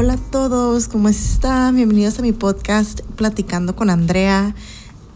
[0.00, 1.74] Hola a todos, ¿cómo están?
[1.74, 4.54] Bienvenidos a mi podcast Platicando con Andrea.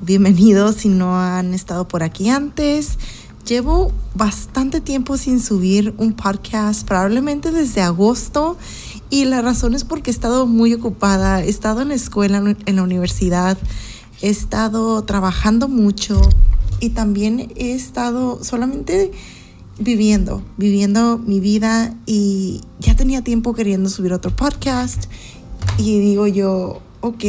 [0.00, 2.98] Bienvenidos si no han estado por aquí antes.
[3.46, 8.56] Llevo bastante tiempo sin subir un podcast, probablemente desde agosto,
[9.10, 12.76] y la razón es porque he estado muy ocupada, he estado en la escuela, en
[12.76, 13.58] la universidad,
[14.22, 16.22] he estado trabajando mucho
[16.80, 19.12] y también he estado solamente
[19.80, 25.06] viviendo, viviendo mi vida y ya tenía tiempo queriendo subir otro podcast
[25.78, 27.24] y digo yo, ok,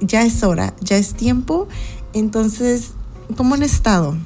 [0.00, 1.68] ya es hora, ya es tiempo.
[2.12, 2.90] Entonces,
[3.36, 4.16] ¿cómo han estado?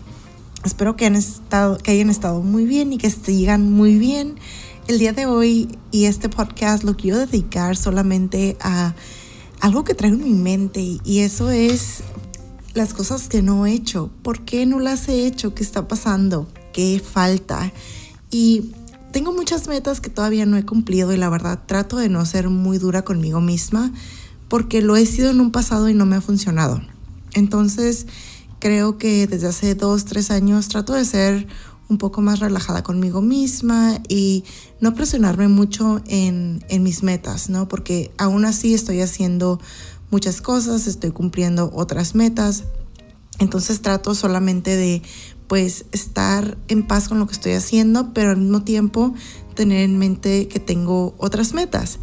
[0.64, 4.37] Espero que, han estado, que hayan estado muy bien y que sigan muy bien.
[4.89, 8.95] El día de hoy y este podcast lo quiero dedicar solamente a
[9.61, 12.03] algo que traigo en mi mente y eso es
[12.73, 14.11] las cosas que no he hecho.
[14.23, 15.55] ¿Por qué no las he hecho?
[15.55, 16.47] ¿Qué está pasando?
[16.77, 17.73] Qué falta.
[18.30, 18.73] Y
[19.11, 22.50] tengo muchas metas que todavía no he cumplido y la verdad trato de no ser
[22.50, 23.91] muy dura conmigo misma
[24.48, 26.83] porque lo he sido en un pasado y no me ha funcionado.
[27.33, 28.06] Entonces
[28.59, 31.47] creo que desde hace dos, tres años trato de ser
[31.89, 34.45] un poco más relajada conmigo misma y
[34.78, 37.69] no presionarme mucho en, en mis metas, ¿no?
[37.69, 39.61] Porque aún así estoy haciendo
[40.11, 42.65] muchas cosas, estoy cumpliendo otras metas.
[43.39, 45.03] Entonces trato solamente de
[45.47, 49.14] pues estar en paz con lo que estoy haciendo, pero al mismo tiempo
[49.55, 51.98] tener en mente que tengo otras metas.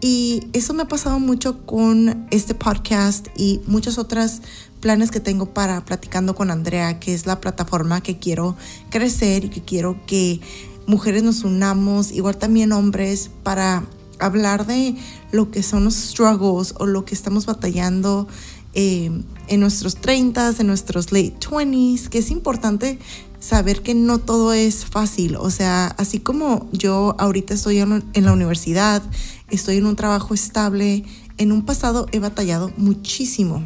[0.00, 4.42] Y eso me ha pasado mucho con este podcast y muchos otros
[4.80, 8.54] planes que tengo para Platicando con Andrea, que es la plataforma que quiero
[8.90, 10.40] crecer y que quiero que
[10.86, 13.84] mujeres nos unamos, igual también hombres, para
[14.18, 14.94] hablar de
[15.32, 18.28] lo que son los struggles o lo que estamos batallando
[18.74, 19.10] eh,
[19.48, 22.98] en nuestros 30s, en nuestros late 20s, que es importante
[23.38, 25.36] saber que no todo es fácil.
[25.36, 29.02] O sea, así como yo ahorita estoy en la universidad,
[29.50, 31.04] estoy en un trabajo estable,
[31.36, 33.62] en un pasado he batallado muchísimo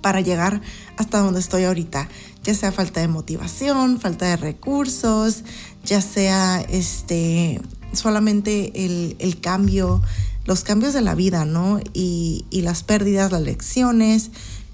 [0.00, 0.60] para llegar
[0.96, 2.08] hasta donde estoy ahorita,
[2.42, 5.44] ya sea falta de motivación, falta de recursos,
[5.84, 7.60] ya sea este
[7.92, 10.02] solamente el, el cambio
[10.46, 11.80] los cambios de la vida, ¿no?
[11.92, 14.30] Y, las pérdidas, las lecciones,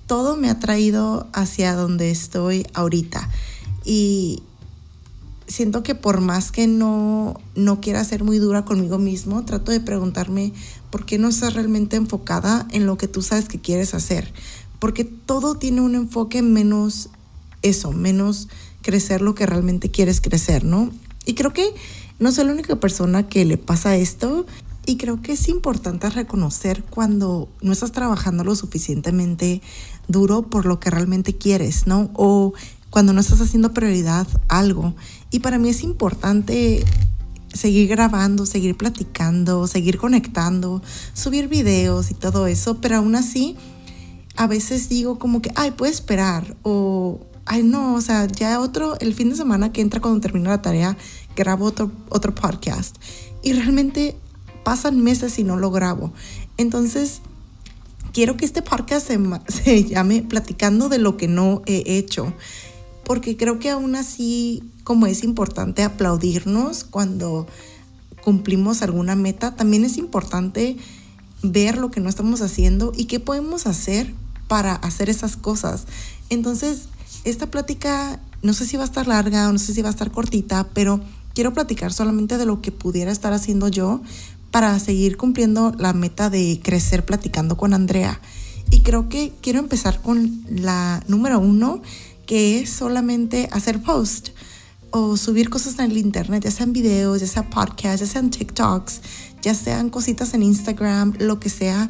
[0.07, 3.29] todo me ha traído hacia donde estoy ahorita.
[3.85, 4.43] Y
[5.47, 9.81] siento que por más que no, no quiera ser muy dura conmigo mismo, trato de
[9.81, 10.53] preguntarme
[10.91, 14.33] por qué no estás realmente enfocada en lo que tú sabes que quieres hacer.
[14.79, 17.09] Porque todo tiene un enfoque menos
[17.63, 18.49] eso, menos
[18.83, 20.91] crecer lo que realmente quieres crecer, ¿no?
[21.25, 21.73] Y creo que
[22.19, 24.47] no soy la única persona que le pasa esto.
[24.85, 29.63] Y creo que es importante reconocer cuando no estás trabajando lo suficientemente
[30.09, 32.11] duro por lo que realmente quieres, ¿no?
[32.15, 32.53] O
[32.91, 34.95] cuando no estás haciendo prioridad algo.
[35.31, 36.85] Y para mí es importante
[37.53, 40.83] seguir grabando, seguir platicando, seguir conectando,
[41.13, 43.57] subir videos y todo eso, pero aún así
[44.37, 48.99] a veces digo como que, ay, puedo esperar o, ay, no, o sea, ya otro,
[49.01, 50.97] el fin de semana que entra cuando termino la tarea,
[51.37, 52.97] grabo otro, otro podcast.
[53.43, 54.17] Y realmente
[54.63, 56.13] pasan meses y no lo grabo.
[56.57, 57.21] Entonces,
[58.13, 59.19] quiero que este podcast se,
[59.49, 62.33] se, llame Platicando de lo que no he hecho,
[63.05, 67.47] porque creo que aún así, como es importante aplaudirnos cuando
[68.23, 70.77] cumplimos alguna meta, también es importante
[71.43, 74.15] ver lo que no estamos haciendo y qué podemos hacer
[74.47, 75.87] para hacer esas cosas.
[76.31, 76.89] Entonces,
[77.25, 79.93] esta plática no sé si va a estar larga o no sé si va a
[79.93, 81.01] estar cortita, pero
[81.35, 84.03] quiero platicar solamente de lo que pudiera estar haciendo yo
[84.53, 88.21] para seguir cumpliendo la meta de crecer platicando con Andrea.
[88.71, 91.83] Y creo que quiero empezar con la número uno,
[92.27, 94.29] que es solamente hacer post
[94.91, 99.01] o subir cosas en el internet, ya sean videos, ya sean podcasts, ya sean TikToks,
[99.41, 101.89] ya sean cositas en Instagram, lo que sea,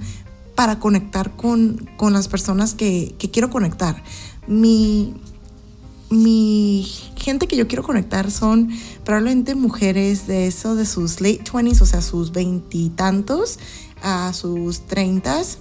[0.54, 4.02] para conectar con, con las personas que, que quiero conectar.
[4.46, 5.14] Mi,
[6.12, 8.70] mi gente que yo quiero conectar son
[9.04, 13.58] probablemente mujeres de eso, de sus late 20s, o sea, sus veintitantos
[14.02, 15.58] a sus treintas,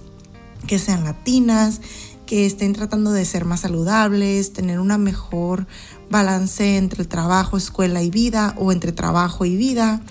[0.67, 1.81] que sean latinas,
[2.25, 5.67] que estén tratando de ser más saludables, tener una mejor
[6.09, 10.01] balance entre el trabajo, escuela y vida o entre trabajo y vida.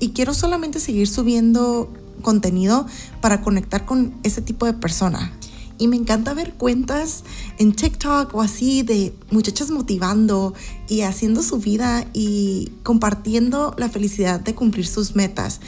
[0.00, 1.92] Y quiero solamente seguir subiendo
[2.22, 2.86] contenido
[3.20, 5.32] para conectar con ese tipo de persona.
[5.78, 7.22] Y me encanta ver cuentas
[7.58, 10.54] en TikTok o así de muchachas motivando
[10.88, 15.60] y haciendo su vida y compartiendo la felicidad de cumplir sus metas.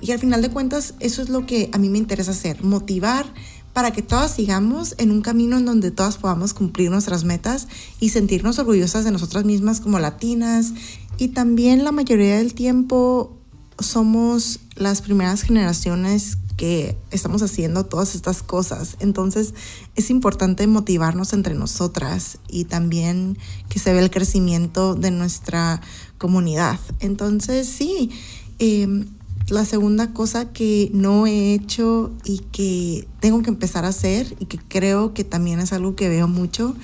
[0.00, 3.26] Y al final de cuentas, eso es lo que a mí me interesa hacer, motivar
[3.72, 7.68] para que todas sigamos en un camino en donde todas podamos cumplir nuestras metas
[8.00, 10.72] y sentirnos orgullosas de nosotras mismas como latinas.
[11.18, 13.36] Y también la mayoría del tiempo
[13.78, 18.96] somos las primeras generaciones que estamos haciendo todas estas cosas.
[19.00, 19.54] Entonces
[19.96, 25.80] es importante motivarnos entre nosotras y también que se vea el crecimiento de nuestra
[26.18, 26.78] comunidad.
[27.00, 28.10] Entonces sí,
[28.58, 29.06] em,
[29.48, 34.46] la segunda cosa que no he hecho y que tengo que empezar a hacer y
[34.46, 36.74] que creo que también es algo que veo mucho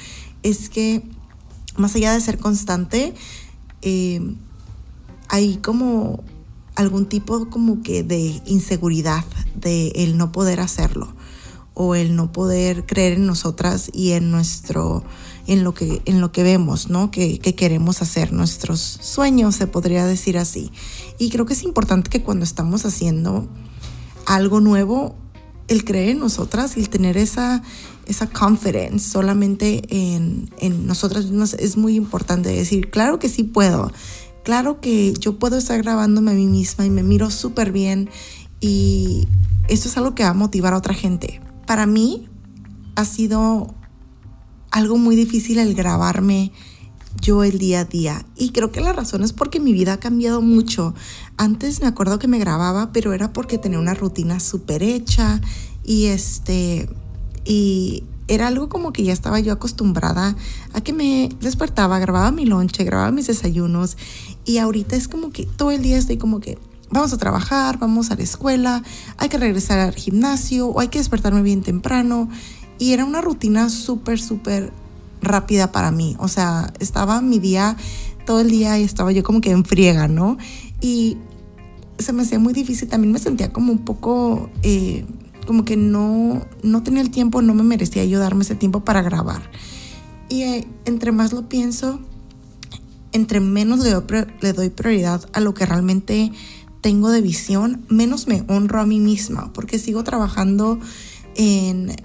[0.42, 1.02] es que
[1.76, 3.14] más allá de ser constante,
[3.82, 4.36] em,
[5.28, 6.22] hay como
[6.80, 9.24] algún tipo como que de inseguridad
[9.54, 11.14] de el no poder hacerlo
[11.74, 15.04] o el no poder creer en nosotras y en nuestro
[15.46, 19.66] en lo que en lo que vemos no que, que, queremos hacer nuestros sueños se
[19.66, 20.70] podría decir así.
[21.18, 23.48] Y creo que es importante que cuando estamos haciendo
[24.26, 25.14] algo nuevo
[25.68, 27.62] el creer en nosotras y el tener esa
[28.06, 32.48] esa confidence solamente en, en nosotras mismas es muy importante.
[32.50, 33.92] Decir claro que sí puedo
[34.42, 38.10] claro que yo puedo estar grabándome a mí misma y me miro súper bien
[38.60, 39.26] y
[39.68, 41.40] esto es algo que va a motivar a otra gente.
[41.66, 42.28] Para mí
[42.96, 43.74] ha sido
[44.70, 46.52] algo muy difícil el grabarme
[47.20, 48.24] yo el día a día.
[48.36, 50.94] Y creo que la razón es porque mi vida ha cambiado mucho.
[51.36, 55.40] Antes me acuerdo que me grababa, pero era porque tenía una rutina súper hecha
[55.84, 56.88] y este
[57.44, 60.36] y era algo como que ya estaba yo acostumbrada
[60.72, 63.96] a que me despertaba, grababa mi lonche, grababa mis desayunos
[64.44, 66.56] y ahorita es como que todo el día estoy como que
[66.90, 68.84] vamos a trabajar, vamos a la escuela,
[69.18, 72.28] hay que regresar al gimnasio o hay que despertarme bien temprano
[72.78, 74.72] y era una rutina súper, súper
[75.20, 76.16] rápida para mí.
[76.20, 77.76] O sea, estaba mi día
[78.26, 80.38] todo el día y estaba yo como que en friega, ¿no?
[80.80, 81.18] Y
[81.98, 84.48] se me hacía muy difícil, también me sentía como un poco...
[84.62, 85.04] Eh,
[85.50, 89.02] como que no, no tenía el tiempo, no me merecía yo darme ese tiempo para
[89.02, 89.50] grabar.
[90.28, 91.98] Y eh, entre más lo pienso,
[93.10, 93.90] entre menos le
[94.52, 96.30] doy, prioridad a lo que realmente
[96.82, 100.78] tengo de visión, menos me honro a mí misma, porque sigo trabajando
[101.34, 101.96] en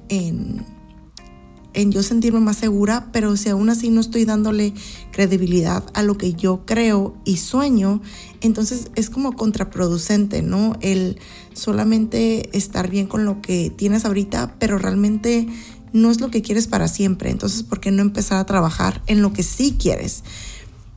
[1.75, 4.73] en yo sentirme más segura, pero si aún así no estoy dándole
[5.11, 8.01] credibilidad a lo que yo creo y sueño,
[8.41, 10.77] entonces es como contraproducente, ¿no?
[10.81, 11.19] El
[11.53, 15.47] solamente estar bien con lo que tienes ahorita, pero realmente
[15.93, 17.29] no es lo que quieres para siempre.
[17.29, 20.23] Entonces, ¿por qué no empezar a trabajar en lo que sí quieres?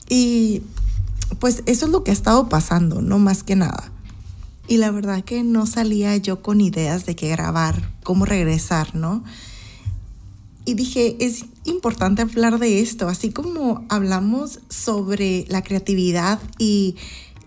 [0.09, 0.63] Y
[1.39, 3.93] pues eso es lo que ha estado pasando, no más que nada.
[4.67, 9.25] Y la verdad que no salía yo con ideas de qué grabar, cómo regresar, ¿no?
[10.69, 16.97] Y dije, es importante hablar de esto, así como hablamos sobre la creatividad y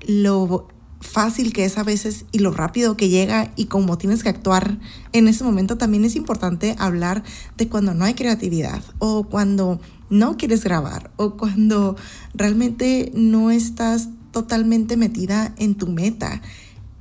[0.07, 0.67] lo
[1.01, 4.79] fácil que es a veces y lo rápido que llega y cómo tienes que actuar
[5.13, 7.23] en ese momento, también es importante hablar
[7.57, 9.79] de cuando no hay creatividad o cuando
[10.09, 11.97] no quieres grabar o cuando
[12.33, 16.41] realmente no estás totalmente metida en tu meta.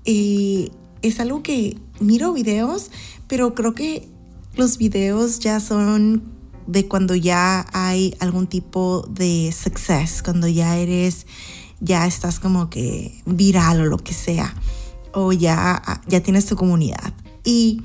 [0.04, 0.70] Y
[1.00, 2.90] es algo que miro videos,
[3.26, 4.06] pero creo que
[4.54, 6.22] los videos ya son
[6.66, 11.26] de cuando ya hay algún tipo de success, cuando ya eres,
[11.80, 14.54] ya estás como que viral o lo que sea,
[15.12, 17.12] o ya, ya tienes tu comunidad.
[17.44, 17.82] Y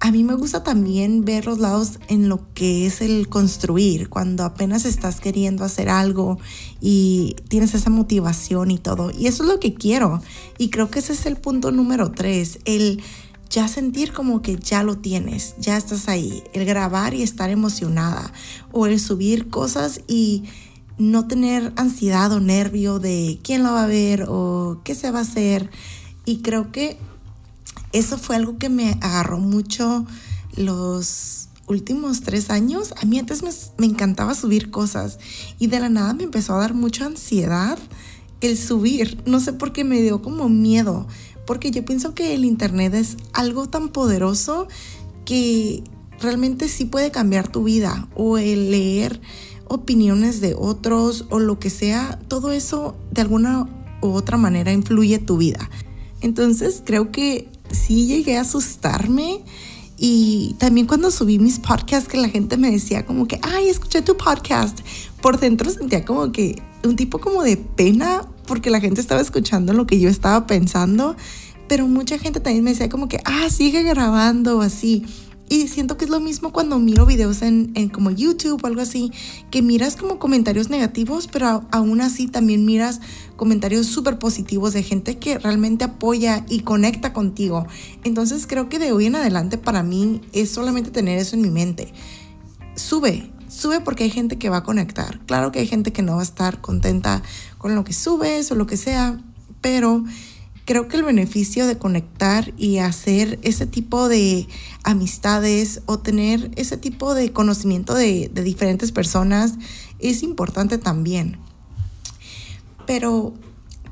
[0.00, 4.44] a mí me gusta también ver los lados en lo que es el construir, cuando
[4.44, 6.38] apenas estás queriendo hacer algo
[6.80, 9.10] y tienes esa motivación y todo.
[9.10, 10.22] Y eso es lo que quiero.
[10.56, 13.02] Y creo que ese es el punto número tres, el
[13.50, 18.32] ya sentir como que ya lo tienes, ya estás ahí, el grabar y estar emocionada,
[18.72, 20.44] o el subir cosas y
[20.98, 25.20] no tener ansiedad o nervio de quién lo va a ver o qué se va
[25.20, 25.70] a hacer.
[26.24, 26.98] Y creo que
[27.92, 30.04] eso fue algo que me agarró mucho
[30.56, 32.92] los últimos tres años.
[33.00, 35.18] A mí antes me, me encantaba subir cosas
[35.58, 37.78] y de la nada me empezó a dar mucha ansiedad
[38.40, 39.22] el subir.
[39.26, 41.06] No sé por qué me dio como miedo
[41.48, 44.68] porque yo pienso que el Internet es algo tan poderoso
[45.24, 45.82] que
[46.20, 49.18] realmente sí puede cambiar tu vida o el leer
[49.66, 53.66] opiniones de otros o lo que sea, todo eso de alguna
[54.02, 55.70] u otra manera influye tu vida.
[56.20, 59.42] Entonces creo que sí llegué a asustarme
[59.96, 64.02] y también cuando subí mis podcasts que la gente me decía como que, ay, escuché
[64.02, 64.80] tu podcast,
[65.22, 69.72] por dentro sentía como que un tipo como de pena porque la gente estaba escuchando
[69.74, 71.14] lo que yo estaba pensando,
[71.68, 75.04] pero mucha gente también me decía como que, ah, sigue grabando así.
[75.50, 78.82] Y siento que es lo mismo cuando miro videos en, en, como YouTube o algo
[78.82, 79.12] así,
[79.50, 83.00] que miras como comentarios negativos, pero aún así también miras
[83.36, 87.66] comentarios súper positivos de gente que realmente apoya y conecta contigo.
[88.04, 91.50] Entonces creo que de hoy en adelante para mí es solamente tener eso en mi
[91.50, 91.94] mente.
[92.74, 95.20] Sube, sube porque hay gente que va a conectar.
[95.26, 97.22] Claro que hay gente que no va a estar contenta
[97.58, 99.20] con lo que subes o lo que sea,
[99.60, 100.04] pero
[100.64, 104.46] creo que el beneficio de conectar y hacer ese tipo de
[104.84, 109.54] amistades o tener ese tipo de conocimiento de, de diferentes personas
[109.98, 111.38] es importante también.
[112.86, 113.34] Pero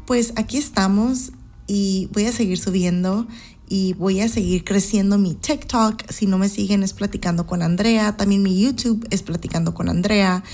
[0.06, 1.32] pues aquí estamos
[1.66, 3.26] y voy a seguir subiendo
[3.68, 6.10] y voy a seguir creciendo mi TikTok.
[6.10, 8.16] Si no me siguen es platicando con Andrea.
[8.16, 10.44] También mi YouTube es platicando con Andrea.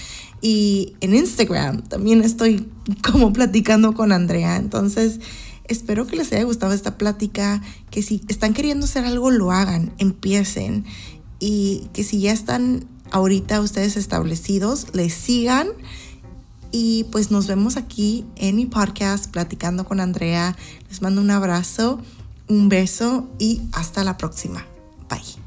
[0.40, 2.68] Y en Instagram también estoy
[3.02, 4.56] como platicando con Andrea.
[4.56, 5.20] Entonces,
[5.68, 7.62] espero que les haya gustado esta plática.
[7.90, 10.86] Que si están queriendo hacer algo, lo hagan, empiecen.
[11.38, 15.68] Y que si ya están ahorita ustedes establecidos, les sigan.
[16.74, 20.56] Y pues nos vemos aquí en mi podcast platicando con Andrea.
[20.88, 22.00] Les mando un abrazo
[22.52, 24.66] un beso y hasta la próxima.
[25.08, 25.41] Bye.